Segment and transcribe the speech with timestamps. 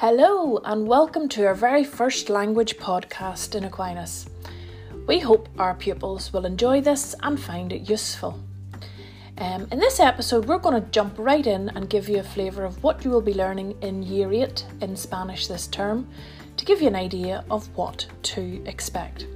[0.00, 4.30] Hello, and welcome to our very first language podcast in Aquinas.
[5.06, 8.40] We hope our pupils will enjoy this and find it useful.
[9.36, 12.64] Um, in this episode, we're going to jump right in and give you a flavour
[12.64, 16.08] of what you will be learning in Year 8 in Spanish this term
[16.56, 19.26] to give you an idea of what to expect.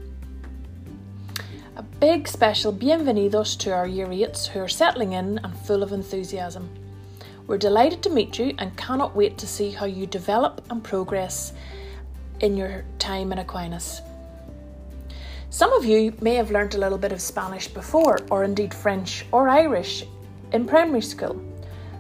[1.77, 5.93] A big special bienvenidos to our Year 8s who are settling in and full of
[5.93, 6.71] enthusiasm.
[7.47, 11.53] We're delighted to meet you and cannot wait to see how you develop and progress
[12.41, 14.01] in your time in Aquinas.
[15.51, 19.27] Some of you may have learnt a little bit of Spanish before, or indeed French
[19.31, 20.05] or Irish
[20.53, 21.41] in primary school.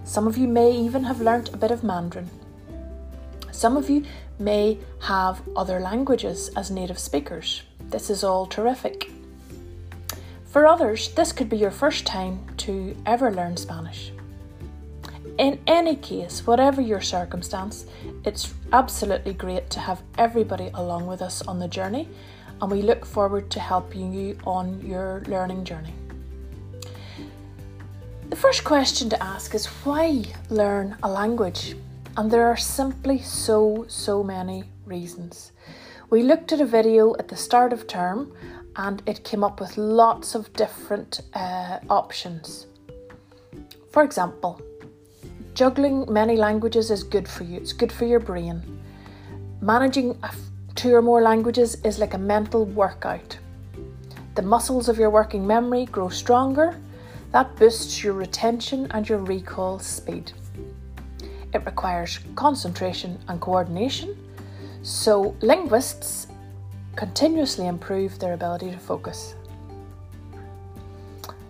[0.04, 2.30] Some of you may even have learnt a bit of Mandarin.
[3.52, 4.04] Some of you
[4.38, 7.62] may have other languages as native speakers.
[7.90, 9.10] This is all terrific.
[10.46, 14.10] For others, this could be your first time to ever learn Spanish.
[15.38, 17.86] In any case, whatever your circumstance,
[18.24, 22.08] it's absolutely great to have everybody along with us on the journey,
[22.62, 25.92] and we look forward to helping you on your learning journey.
[28.30, 31.74] The first question to ask is why learn a language?
[32.16, 35.50] And there are simply so, so many reasons.
[36.10, 38.32] We looked at a video at the start of term
[38.76, 42.66] and it came up with lots of different uh, options.
[43.90, 44.60] For example,
[45.54, 48.60] Juggling many languages is good for you, it's good for your brain.
[49.60, 50.18] Managing
[50.74, 53.38] two or more languages is like a mental workout.
[54.34, 56.76] The muscles of your working memory grow stronger,
[57.30, 60.32] that boosts your retention and your recall speed.
[61.52, 64.16] It requires concentration and coordination,
[64.82, 66.26] so linguists
[66.96, 69.36] continuously improve their ability to focus.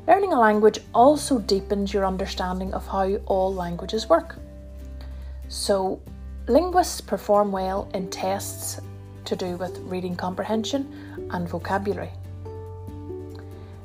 [0.07, 4.37] Learning a language also deepens your understanding of how all languages work.
[5.49, 6.01] So,
[6.47, 8.81] linguists perform well in tests
[9.25, 12.11] to do with reading comprehension and vocabulary.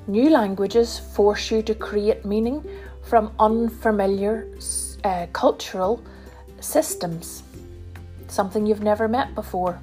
[0.08, 2.68] New languages force you to create meaning
[3.04, 4.48] from unfamiliar
[5.06, 6.04] uh, cultural
[6.60, 7.44] systems,
[8.28, 9.80] something you've never met before.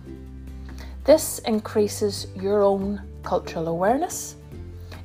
[1.05, 4.37] This increases your own cultural awareness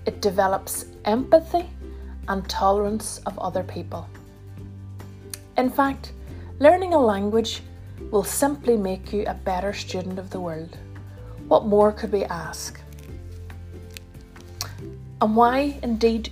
[0.06, 1.70] it develops empathy
[2.28, 4.08] and tolerance of other people.
[5.58, 6.14] In fact,
[6.60, 7.62] learning a language
[8.12, 10.78] will simply make you a better student of the world.
[11.48, 12.80] What more could we ask?
[15.22, 16.32] And why, indeed,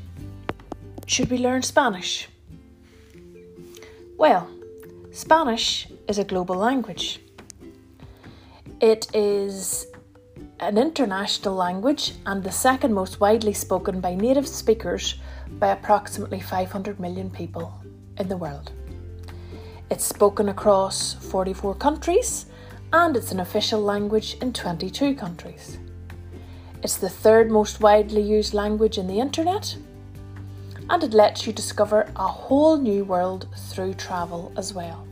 [1.05, 2.27] should we learn Spanish?
[4.17, 4.49] Well,
[5.11, 7.19] Spanish is a global language.
[8.81, 9.85] It is
[10.59, 15.15] an international language and the second most widely spoken by native speakers
[15.51, 17.73] by approximately 500 million people
[18.17, 18.71] in the world.
[19.89, 22.45] It's spoken across 44 countries
[22.91, 25.79] and it's an official language in 22 countries.
[26.83, 29.77] It's the third most widely used language in the internet
[30.89, 35.07] and it lets you discover a whole new world through travel as well.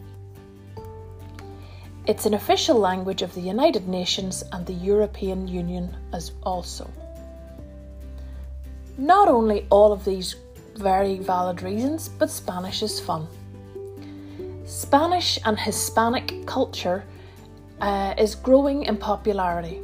[2.07, 6.89] It's an official language of the United Nations and the European Union as also.
[8.97, 10.37] Not only all of these
[10.77, 13.27] very valid reasons, but Spanish is fun.
[14.65, 17.03] Spanish and Hispanic culture
[17.81, 19.81] uh, is growing in popularity.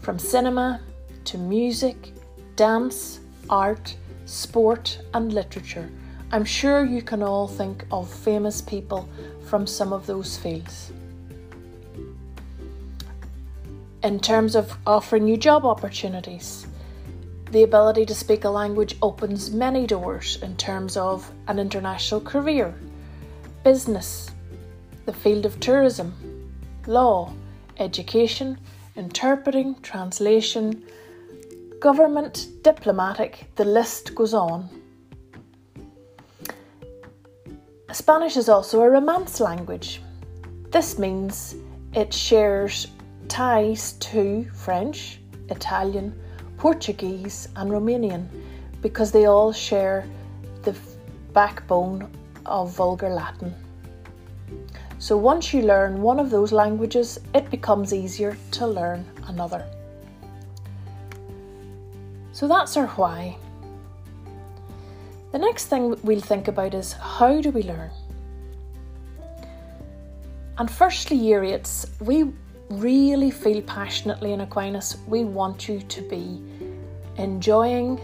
[0.00, 0.80] From cinema
[1.26, 2.12] to music,
[2.56, 3.94] dance, art,
[4.26, 5.88] sport, and literature,
[6.32, 9.08] I'm sure you can all think of famous people
[9.50, 10.92] from some of those fields.
[14.04, 16.68] In terms of offering you job opportunities,
[17.50, 22.72] the ability to speak a language opens many doors in terms of an international career,
[23.64, 24.30] business,
[25.04, 26.14] the field of tourism,
[26.86, 27.32] law,
[27.78, 28.56] education,
[28.94, 30.80] interpreting, translation,
[31.80, 34.79] government, diplomatic, the list goes on.
[37.92, 40.00] Spanish is also a Romance language.
[40.70, 41.56] This means
[41.92, 42.86] it shares
[43.26, 46.14] ties to French, Italian,
[46.56, 48.28] Portuguese, and Romanian
[48.80, 50.06] because they all share
[50.62, 50.74] the
[51.32, 52.08] backbone
[52.46, 53.54] of Vulgar Latin.
[54.98, 59.66] So once you learn one of those languages, it becomes easier to learn another.
[62.32, 63.36] So that's our why.
[65.32, 67.90] The next thing we'll think about is how do we learn?
[70.58, 71.60] And firstly, year
[72.00, 72.32] we
[72.68, 76.42] really feel passionately in Aquinas, we want you to be
[77.16, 78.00] enjoying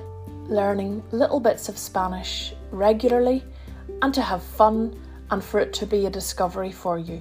[0.48, 3.42] learning little bits of Spanish regularly
[4.02, 4.96] and to have fun
[5.30, 7.20] and for it to be a discovery for you.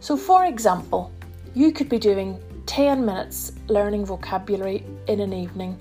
[0.00, 1.12] So, for example,
[1.54, 5.78] you could be doing 10 minutes learning vocabulary in an evening,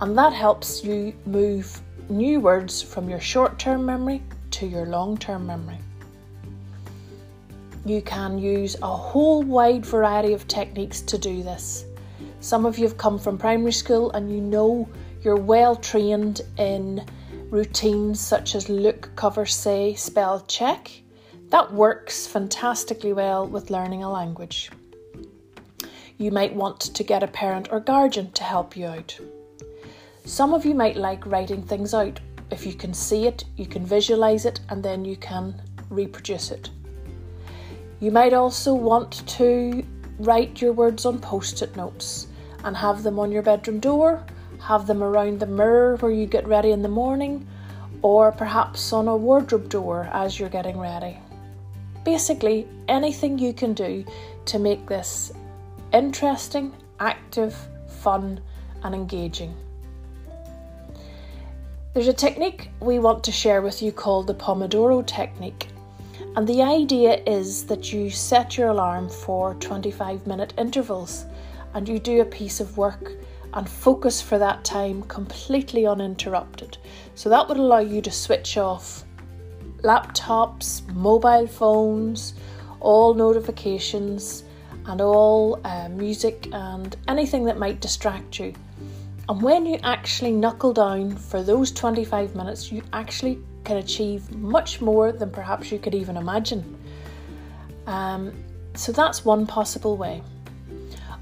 [0.00, 1.80] and that helps you move
[2.10, 5.78] new words from your short term memory to your long term memory.
[7.84, 11.86] You can use a whole wide variety of techniques to do this.
[12.40, 14.88] Some of you have come from primary school and you know
[15.22, 17.06] you're well trained in
[17.50, 20.90] routines such as look, cover, say, spell, check.
[21.48, 24.70] That works fantastically well with learning a language.
[26.18, 29.18] You might want to get a parent or guardian to help you out.
[30.24, 32.20] Some of you might like writing things out.
[32.50, 36.70] If you can see it, you can visualize it, and then you can reproduce it.
[38.00, 39.84] You might also want to
[40.18, 42.26] write your words on post it notes
[42.64, 44.24] and have them on your bedroom door,
[44.60, 47.46] have them around the mirror where you get ready in the morning,
[48.02, 51.18] or perhaps on a wardrobe door as you're getting ready.
[52.04, 54.04] Basically, anything you can do
[54.46, 55.32] to make this
[55.92, 57.56] interesting, active,
[57.88, 58.40] fun,
[58.82, 59.54] and engaging.
[61.92, 65.66] There's a technique we want to share with you called the Pomodoro technique.
[66.36, 71.24] And the idea is that you set your alarm for 25 minute intervals
[71.74, 73.14] and you do a piece of work
[73.54, 76.78] and focus for that time completely uninterrupted.
[77.16, 79.02] So that would allow you to switch off
[79.82, 82.34] laptops, mobile phones,
[82.78, 84.44] all notifications,
[84.86, 88.54] and all uh, music and anything that might distract you.
[89.30, 94.80] And when you actually knuckle down for those 25 minutes, you actually can achieve much
[94.80, 96.76] more than perhaps you could even imagine.
[97.86, 98.32] Um,
[98.74, 100.24] so that's one possible way.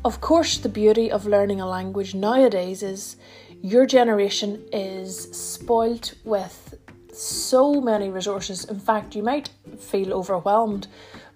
[0.07, 3.17] Of course, the beauty of learning a language nowadays is
[3.61, 6.79] your generation is spoilt with
[7.13, 8.65] so many resources.
[8.65, 10.87] In fact, you might feel overwhelmed,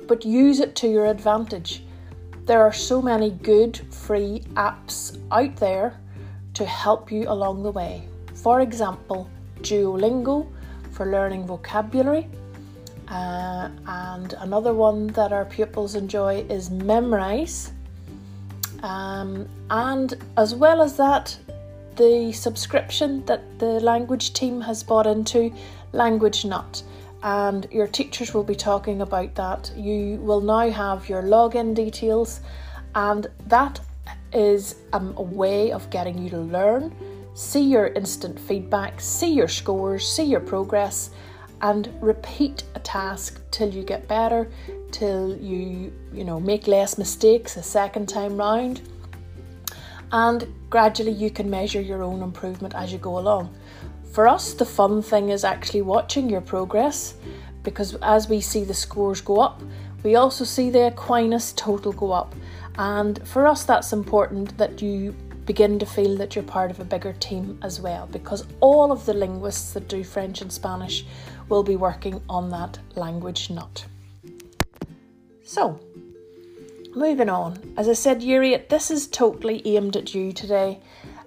[0.07, 1.85] but use it to your advantage.
[2.47, 5.99] There are so many good free apps out there
[6.55, 8.03] to help you along the way.
[8.35, 9.29] For example,
[9.61, 10.47] Duolingo
[10.93, 12.29] for learning vocabulary.
[13.09, 17.71] Uh, and another one that our pupils enjoy is Memrise.
[18.83, 21.37] Um, and as well as that,
[21.97, 25.53] the subscription that the language team has bought into,
[25.93, 26.83] Language Nut.
[27.23, 29.71] And your teachers will be talking about that.
[29.77, 32.41] You will now have your login details,
[32.95, 33.79] and that
[34.33, 36.95] is um, a way of getting you to learn,
[37.35, 41.11] see your instant feedback, see your scores, see your progress,
[41.61, 44.51] and repeat a task till you get better,
[44.91, 48.83] till you you know make less mistakes a second time round.
[50.11, 53.55] And gradually you can measure your own improvement as you go along.
[54.13, 57.15] For us, the fun thing is actually watching your progress
[57.63, 59.63] because as we see the scores go up,
[60.03, 62.35] we also see the Aquinas total go up
[62.79, 65.15] and for us, that's important that you
[65.45, 69.05] begin to feel that you're part of a bigger team as well, because all of
[69.07, 71.05] the linguists that do French and Spanish
[71.49, 73.85] will be working on that language nut.
[75.45, 75.81] So,
[76.95, 77.75] moving on.
[77.77, 80.81] As I said, Yuri, this is totally aimed at you today.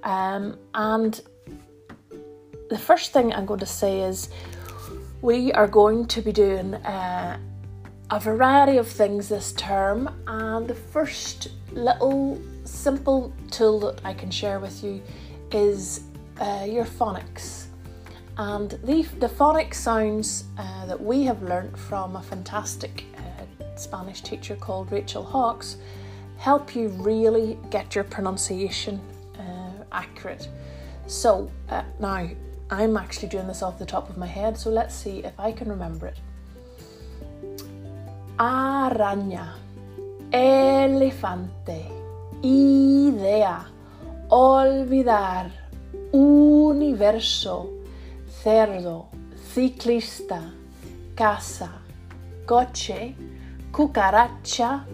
[0.04, 1.20] Um, and
[2.70, 4.30] the first thing I'm going to say is
[5.22, 7.38] we are going to be doing uh,
[8.12, 14.30] a variety of things this term, and the first little simple tool that I can
[14.30, 15.02] share with you
[15.52, 16.02] is
[16.40, 17.66] uh, your phonics.
[18.38, 24.22] And the, the phonic sounds uh, that we have learnt from a fantastic uh, Spanish
[24.22, 25.78] teacher called Rachel Hawkes
[26.38, 29.00] help you really get your pronunciation
[29.40, 30.50] uh, accurate.
[31.08, 32.30] So uh, now
[32.70, 35.52] I'm actually doing this off the top of my head, so let's see if I
[35.52, 36.18] can remember it
[38.38, 39.56] araña,
[40.32, 41.86] elefante,
[42.42, 43.66] idea,
[44.30, 45.52] olvidar,
[46.12, 47.70] universo,
[48.44, 49.08] cerdo,
[49.54, 50.52] ciclista,
[51.16, 51.72] casa,
[52.46, 53.16] coche,
[53.72, 54.86] cucaracha,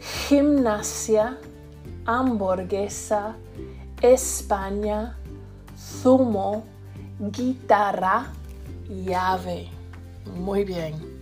[0.00, 1.36] gimnasia,
[2.06, 3.36] hamburguesa,
[4.00, 5.16] España,
[5.76, 6.64] zumo,
[7.18, 8.32] guitarra,
[8.88, 9.68] llave.
[10.34, 11.15] Muy bien.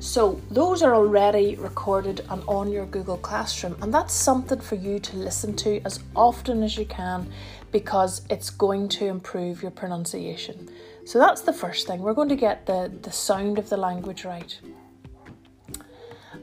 [0.00, 5.00] So, those are already recorded and on your Google Classroom, and that's something for you
[5.00, 7.28] to listen to as often as you can
[7.72, 10.68] because it's going to improve your pronunciation.
[11.04, 12.00] So, that's the first thing.
[12.00, 14.56] We're going to get the, the sound of the language right.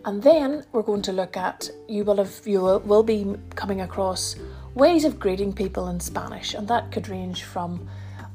[0.03, 4.35] And then we're going to look at you will have you will, be coming across
[4.75, 7.87] ways of greeting people in Spanish, and that could range from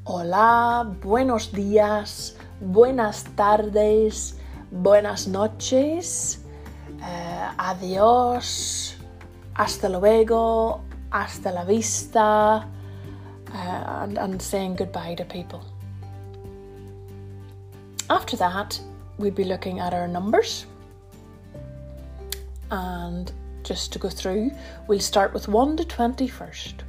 [0.05, 4.33] hola, buenos dias, buenas tardes,
[4.71, 6.39] buenas noches,
[7.01, 8.95] uh, adios,
[9.53, 12.65] hasta luego, hasta la vista,
[13.53, 15.61] uh, and, and saying goodbye to people.
[18.09, 18.79] After that,
[19.17, 20.65] we'd be looking at our numbers.
[22.71, 23.31] And
[23.63, 24.51] just to go through,
[24.87, 26.83] we'll start with 1 to 20 first.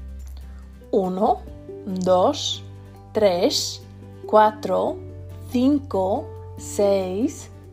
[0.92, 1.42] Uno,
[2.00, 2.62] dos,
[3.14, 3.80] tres,
[4.26, 4.98] cuatro,
[5.50, 6.26] cinco,
[6.58, 7.48] seis,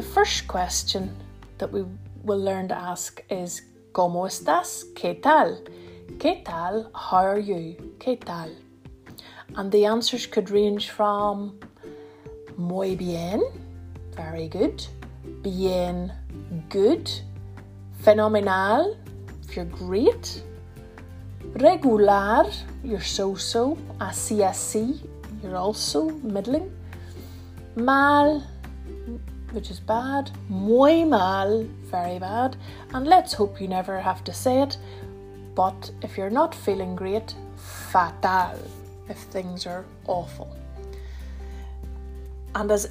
[0.00, 1.14] the first question
[1.58, 1.84] that we
[2.24, 3.60] will learn to ask is
[3.92, 4.84] ¿Cómo estás?
[4.94, 5.60] ¿Qué tal?
[6.16, 6.90] ¿Qué tal?
[6.94, 7.76] How are you?
[7.98, 8.48] ¿Qué tal?
[9.56, 11.60] And the answers could range from
[12.56, 13.42] muy bien,
[14.16, 14.82] very good,
[15.42, 16.10] bien,
[16.70, 17.10] good,
[17.98, 18.96] fenomenal,
[19.42, 20.42] if you're great,
[21.56, 22.44] regular,
[22.82, 24.98] you're so so, así así,
[25.42, 26.74] you're also middling,
[27.76, 28.42] mal,
[29.52, 32.56] which is bad, muy mal, very bad,
[32.92, 34.76] and let's hope you never have to say it.
[35.54, 38.58] But if you're not feeling great, fatal,
[39.08, 40.56] if things are awful.
[42.54, 42.90] And as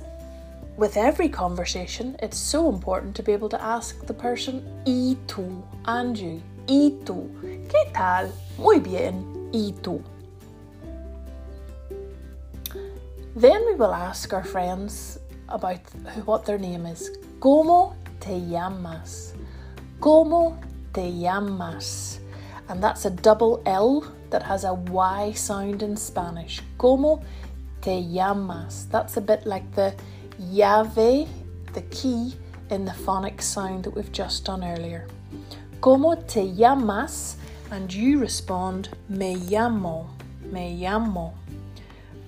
[0.77, 5.61] with every conversation, it's so important to be able to ask the person, ¿y tú?
[5.85, 7.29] And you, ¿y tú?
[7.67, 8.31] ¿Qué tal?
[8.57, 10.01] Muy bien, ¿y tú?
[13.35, 15.19] Then we will ask our friends
[15.51, 15.79] about
[16.25, 17.09] what their name is.
[17.39, 19.33] ¿Cómo te llamas?
[19.99, 20.57] ¿Cómo
[20.93, 22.19] te llamas?
[22.67, 26.61] And that's a double L that has a Y sound in Spanish.
[26.77, 27.23] ¿Cómo
[27.81, 28.87] te llamas?
[28.89, 29.95] That's a bit like the
[30.39, 31.27] llave,
[31.73, 32.35] the key
[32.69, 35.07] in the phonics sound that we've just done earlier.
[35.81, 37.37] ¿Cómo te llamas?
[37.71, 40.07] And you respond, me llamo,
[40.51, 41.33] me llamo.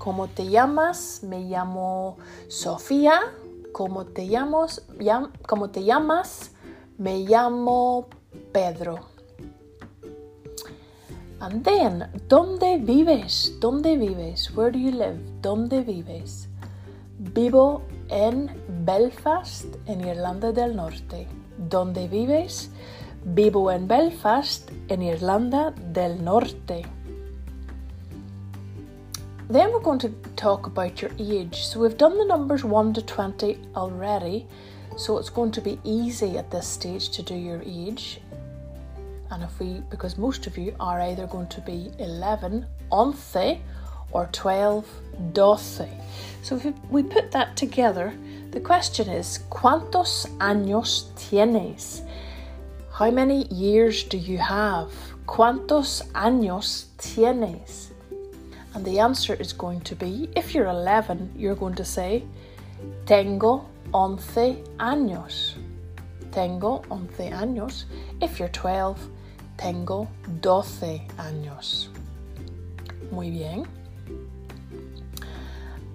[0.03, 1.21] ¿Cómo te llamas?
[1.21, 2.17] Me llamo
[2.47, 3.19] Sofía.
[3.71, 4.81] ¿Cómo te llamas?
[5.47, 6.53] ¿Cómo te llamas?
[6.97, 8.07] Me llamo
[8.51, 8.95] Pedro.
[11.39, 13.55] And then, ¿dónde vives?
[13.59, 14.49] ¿Dónde vives?
[14.57, 15.19] Where do you live?
[15.39, 16.49] ¿Dónde vives?
[17.19, 18.49] Vivo en
[18.83, 21.27] Belfast, en Irlanda del Norte.
[21.69, 22.71] ¿Dónde vives?
[23.23, 26.87] Vivo en Belfast, en Irlanda del Norte.
[29.51, 31.65] Then we're going to talk about your age.
[31.65, 34.47] So we've done the numbers 1 to 20 already,
[34.95, 38.21] so it's going to be easy at this stage to do your age.
[39.29, 43.61] And if we, because most of you are either going to be 11, 11,
[44.13, 44.87] or 12,
[45.33, 45.89] 12.
[46.43, 48.13] So if we put that together,
[48.51, 52.03] the question is, ¿Cuántos años tienes?
[52.93, 54.93] How many years do you have?
[55.25, 57.90] ¿Cuántos años tienes?
[58.73, 62.23] And the answer is going to be if you're 11, you're going to say,
[63.05, 65.55] Tengo once años.
[66.31, 67.85] Tengo once años.
[68.21, 68.97] If you're 12,
[69.57, 70.07] tengo
[70.39, 71.87] doce años.
[73.11, 73.67] Muy bien.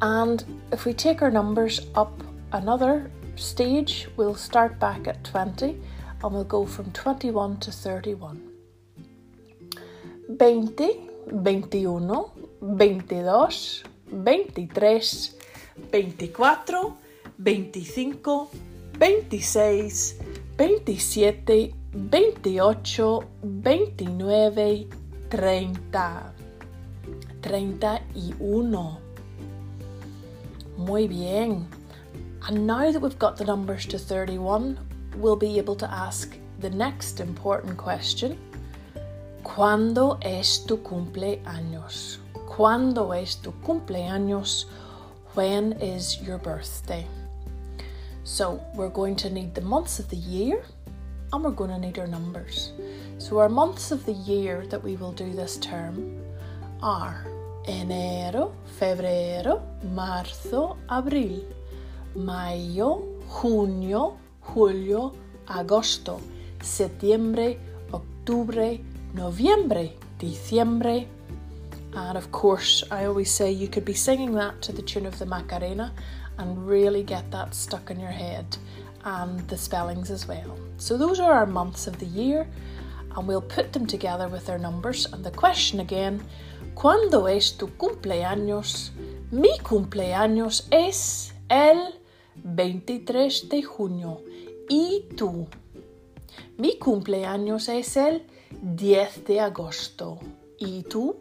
[0.02, 5.80] And if we take our numbers up another stage, we'll start back at 20
[6.22, 8.42] and we'll go from 21 to 31.
[10.38, 15.00] 20, 21, 22, 23,
[15.90, 16.96] 24,
[17.36, 18.48] 25,
[18.98, 20.14] 26,
[20.56, 21.74] 27,
[22.10, 23.32] 28,
[23.62, 24.88] 29,
[25.30, 26.36] 30.
[27.42, 28.98] 31.
[30.76, 31.66] Muy bien.
[32.48, 34.78] And now that we've got the numbers to 31,
[35.16, 38.38] we'll be able to ask the next important question
[39.42, 42.18] ¿Cuándo es tu cumpleaños?
[42.56, 44.66] ¿Cuándo es tu cumpleaños?
[45.34, 47.06] When is your birthday?
[48.24, 50.64] So we're going to need the months of the year
[51.34, 52.72] and we're going to need our numbers.
[53.18, 56.18] So our months of the year that we will do this term
[56.82, 57.26] are
[57.68, 59.60] enero, febrero,
[59.94, 61.44] marzo, abril,
[62.14, 65.12] mayo, junio, julio,
[65.46, 66.22] agosto,
[66.62, 67.58] septiembre,
[67.92, 68.80] octubre,
[69.12, 71.06] noviembre, diciembre,
[71.96, 75.18] and of course, I always say you could be singing that to the tune of
[75.18, 75.92] the Macarena
[76.38, 78.56] and really get that stuck in your head.
[79.06, 80.58] and the spellings as well.
[80.78, 82.46] So those are our months of the year
[83.16, 85.06] and we'll put them together with their numbers.
[85.06, 86.22] And the question again,
[86.74, 88.90] ¿Cuándo es tu cumpleaños?
[89.30, 91.94] Mi cumpleaños es el
[92.34, 94.20] 23 de junio.
[94.68, 95.46] ¿Y tú?
[96.58, 98.26] Mi cumpleaños es el
[98.60, 100.18] 10 de agosto.
[100.58, 101.16] ¿Y tú?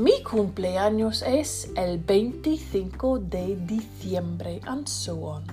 [0.00, 5.44] Mi cumpleaños es el 25 de diciembre, and so on.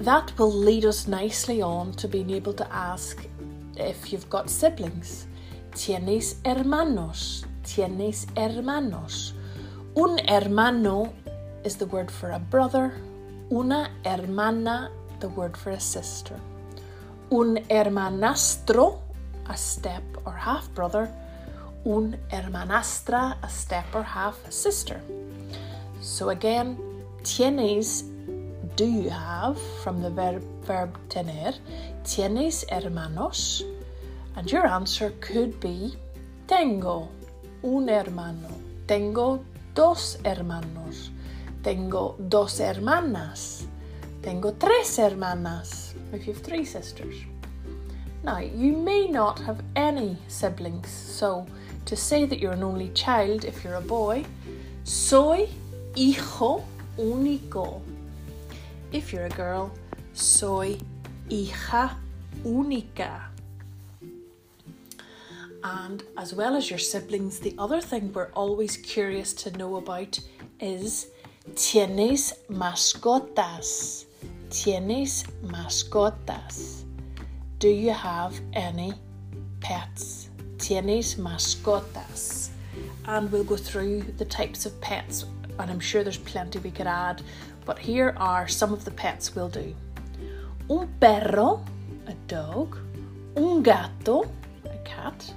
[0.00, 3.22] That will lead us nicely on to being able to ask
[3.76, 5.26] if you've got siblings.
[5.74, 7.44] ¿Tienes hermanos?
[7.62, 9.34] ¿Tienes hermanos?
[9.94, 11.12] Un hermano
[11.64, 12.94] is the word for a brother.
[13.52, 14.90] Una hermana,
[15.20, 16.40] the word for a sister.
[17.30, 19.02] Un hermanastro
[19.48, 21.10] a step or half brother,
[21.84, 25.00] un hermanastra, a step or half sister.
[26.00, 26.78] So again,
[27.22, 28.04] tienes,
[28.76, 31.54] do you have, from the verb, verb tener,
[32.04, 33.62] tienes hermanos,
[34.36, 35.96] and your answer could be
[36.46, 37.08] tengo
[37.62, 38.48] un hermano,
[38.86, 41.10] tengo dos hermanos,
[41.62, 43.66] tengo dos hermanas,
[44.22, 47.16] tengo tres hermanas, if you have three sisters.
[48.28, 51.46] Now, you may not have any siblings, so
[51.86, 54.26] to say that you're an only child if you're a boy,
[54.84, 55.48] soy
[55.96, 56.62] hijo
[56.98, 57.80] único.
[58.92, 59.72] If you're a girl,
[60.12, 60.76] soy
[61.30, 61.96] hija
[62.44, 63.28] única.
[65.64, 70.20] And as well as your siblings, the other thing we're always curious to know about
[70.60, 71.06] is
[71.54, 74.04] tienes mascotas.
[74.50, 76.77] Tienes mascotas.
[77.58, 78.92] Do you have any
[79.58, 80.30] pets?
[80.58, 82.50] Tienes mascotas?
[83.06, 85.24] And we'll go through the types of pets,
[85.58, 87.20] and I'm sure there's plenty we could add,
[87.64, 89.74] but here are some of the pets we'll do.
[90.70, 91.64] Un perro,
[92.06, 92.78] a dog,
[93.36, 94.30] un gato,
[94.64, 95.34] a cat,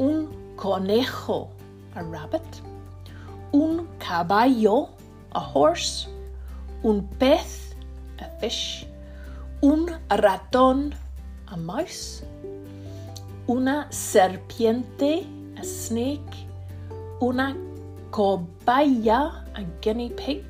[0.00, 1.50] un conejo,
[1.94, 2.60] a rabbit,
[3.52, 4.88] un caballo,
[5.30, 6.08] a horse,
[6.82, 7.74] un pez,
[8.18, 8.86] a fish,
[9.62, 10.96] un ratón,
[11.54, 12.24] a mouse,
[13.46, 15.24] una serpiente,
[15.56, 16.46] a snake,
[17.20, 17.56] una
[18.10, 20.44] cobaya, a guinea pig,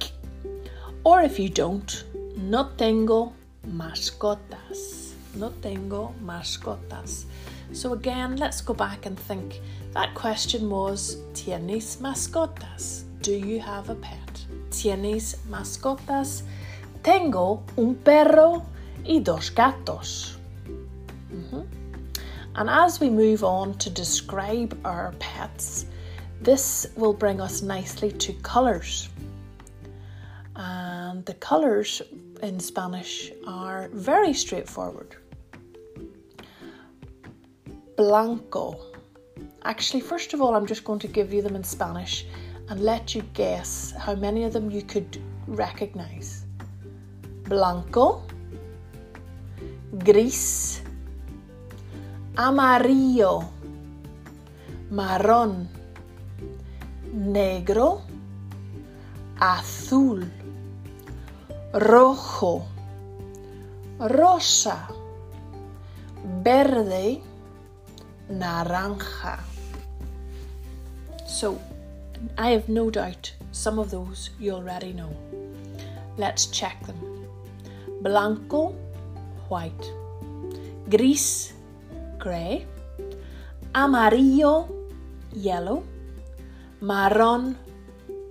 [1.04, 2.04] or if you don't,
[2.36, 3.32] no tengo
[3.68, 5.12] mascotas.
[5.36, 7.26] No tengo mascotas.
[7.72, 9.60] So again, let's go back and think.
[9.92, 13.02] That question was, ¿Tienes mascotas?
[13.20, 14.46] Do you have a pet?
[14.70, 16.44] ¿Tienes mascotas?
[17.02, 18.62] Tengo un perro
[19.04, 20.38] y dos gatos.
[22.56, 25.86] And as we move on to describe our pets,
[26.40, 29.08] this will bring us nicely to colours.
[30.54, 32.00] And the colours
[32.42, 35.16] in Spanish are very straightforward.
[37.96, 38.78] Blanco.
[39.64, 42.26] Actually, first of all, I'm just going to give you them in Spanish
[42.68, 46.44] and let you guess how many of them you could recognize.
[47.48, 48.22] Blanco,
[49.98, 50.83] gris,
[52.36, 53.48] amarillo,
[54.90, 55.68] marrón,
[57.12, 58.02] negro,
[59.38, 60.30] azul,
[61.72, 62.66] rojo,
[63.98, 64.88] rosa,
[66.42, 67.22] verde,
[68.28, 69.38] naranja.
[71.26, 71.60] So,
[72.36, 75.14] I have no doubt some of those you already know.
[76.16, 76.98] Let's check them.
[78.02, 78.74] Blanco,
[79.48, 79.92] white.
[80.88, 81.53] Gris,
[82.24, 82.66] grey.
[83.74, 84.66] Amarillo,
[85.32, 85.84] yellow.
[86.80, 87.54] Marrón,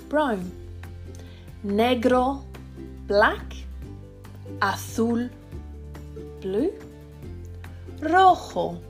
[0.10, 0.52] brown.
[1.64, 2.44] Negro,
[3.08, 3.56] black.
[4.60, 5.30] Azul,
[6.42, 6.72] blue.
[8.02, 8.82] Rojo,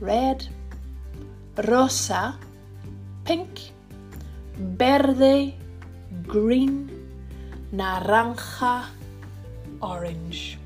[0.00, 0.46] red.
[1.56, 2.36] Rosa,
[3.24, 3.72] pink.
[4.56, 5.54] Verde,
[6.26, 6.90] green.
[7.72, 8.84] Naranja,
[9.80, 10.58] orange.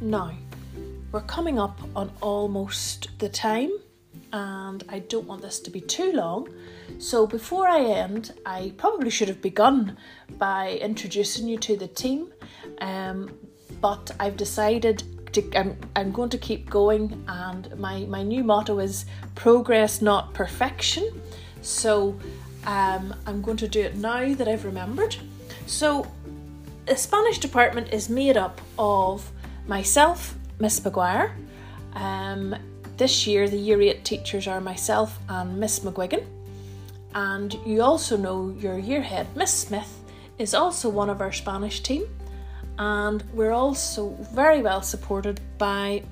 [0.00, 0.30] Now,
[1.12, 3.70] we're coming up on almost the time,
[4.32, 6.48] and I don't want this to be too long.
[6.98, 9.96] So, before I end, I probably should have begun
[10.36, 12.32] by introducing you to the team,
[12.80, 13.34] um,
[13.80, 18.78] but I've decided to, I'm, I'm going to keep going, and my, my new motto
[18.78, 21.22] is progress, not perfection.
[21.62, 22.18] So,
[22.66, 25.16] um, I'm going to do it now that I've remembered.
[25.66, 26.06] So,
[26.84, 29.30] the Spanish department is made up of
[29.66, 31.32] myself, Miss McGuire.
[31.94, 32.54] Um,
[32.96, 36.24] this year, the Year 8 teachers are myself and Miss McGuigan.
[37.14, 40.00] And you also know your year head, Miss Smith,
[40.38, 42.04] is also one of our Spanish team,
[42.78, 46.02] and we're also very well supported by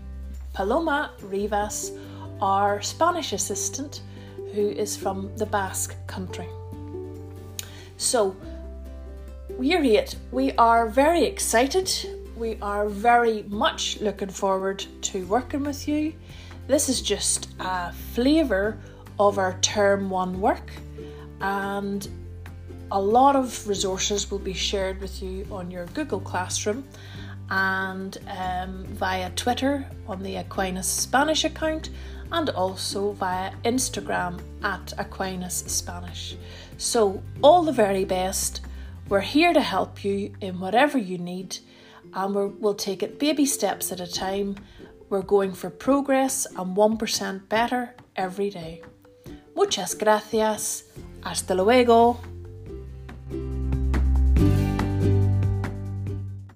[0.52, 1.92] Paloma Rivas,
[2.40, 4.02] our Spanish assistant,
[4.52, 6.48] who is from the Basque country.
[7.98, 8.34] So,
[9.60, 11.88] year eight, we are very excited.
[12.36, 16.12] We are very much looking forward to working with you.
[16.66, 18.78] This is just a flavour
[19.18, 20.70] of our term one work,
[21.40, 22.06] and
[22.92, 26.86] a lot of resources will be shared with you on your Google Classroom
[27.48, 31.88] and um, via Twitter on the Aquinas Spanish account
[32.32, 36.36] and also via Instagram at Aquinas Spanish.
[36.76, 38.60] So, all the very best.
[39.08, 41.58] We're here to help you in whatever you need,
[42.16, 44.56] and we will take it baby steps at a time.
[45.10, 48.82] We're going for progress and 1% better every day.
[49.54, 50.84] Muchas gracias.
[51.22, 52.18] Hasta luego.